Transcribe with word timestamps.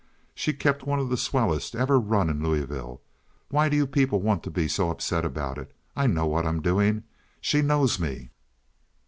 She 0.33 0.53
kept 0.53 0.81
one 0.87 0.97
of 0.97 1.09
the 1.09 1.15
swellest 1.15 1.75
ever 1.75 1.99
run 1.99 2.27
in 2.31 2.41
Louisville. 2.41 3.03
What 3.49 3.69
do 3.69 3.77
you 3.77 3.85
people 3.85 4.19
want 4.19 4.41
to 4.41 4.49
be 4.49 4.67
so 4.67 4.89
upset 4.89 5.23
about? 5.23 5.59
I 5.95 6.07
know 6.07 6.25
what 6.25 6.47
I'm 6.47 6.59
doing. 6.63 7.03
She 7.39 7.61
knows 7.61 7.99
me." 7.99 8.31